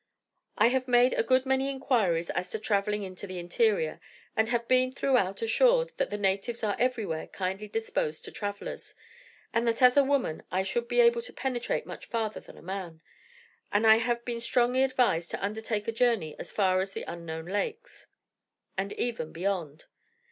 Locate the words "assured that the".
5.43-6.17